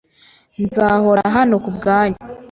[0.63, 2.19] Nzahora hano kubwanyu.